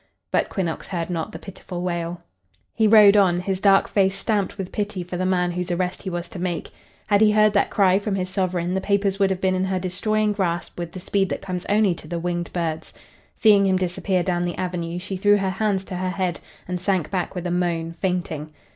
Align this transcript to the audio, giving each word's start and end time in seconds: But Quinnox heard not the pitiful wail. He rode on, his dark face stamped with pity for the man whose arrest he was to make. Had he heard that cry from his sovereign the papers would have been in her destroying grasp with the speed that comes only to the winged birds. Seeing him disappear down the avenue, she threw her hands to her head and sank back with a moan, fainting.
But 0.31 0.49
Quinnox 0.49 0.87
heard 0.87 1.11
not 1.11 1.31
the 1.31 1.37
pitiful 1.37 1.83
wail. 1.83 2.23
He 2.73 2.87
rode 2.87 3.15
on, 3.15 3.37
his 3.41 3.59
dark 3.59 3.87
face 3.87 4.15
stamped 4.15 4.57
with 4.57 4.71
pity 4.71 5.03
for 5.03 5.15
the 5.15 5.27
man 5.27 5.51
whose 5.51 5.69
arrest 5.69 6.01
he 6.01 6.09
was 6.09 6.27
to 6.29 6.39
make. 6.39 6.71
Had 7.05 7.21
he 7.21 7.33
heard 7.33 7.53
that 7.53 7.69
cry 7.69 7.99
from 7.99 8.15
his 8.15 8.27
sovereign 8.27 8.73
the 8.73 8.81
papers 8.81 9.19
would 9.19 9.29
have 9.29 9.39
been 9.39 9.53
in 9.53 9.65
her 9.65 9.77
destroying 9.77 10.31
grasp 10.33 10.79
with 10.79 10.93
the 10.93 10.99
speed 10.99 11.29
that 11.29 11.43
comes 11.43 11.67
only 11.69 11.93
to 11.93 12.07
the 12.07 12.17
winged 12.17 12.51
birds. 12.51 12.95
Seeing 13.37 13.67
him 13.67 13.77
disappear 13.77 14.23
down 14.23 14.41
the 14.41 14.57
avenue, 14.57 14.97
she 14.97 15.17
threw 15.17 15.37
her 15.37 15.51
hands 15.51 15.83
to 15.83 15.95
her 15.97 16.09
head 16.09 16.39
and 16.67 16.81
sank 16.81 17.11
back 17.11 17.35
with 17.35 17.45
a 17.45 17.51
moan, 17.51 17.93
fainting. 17.93 18.51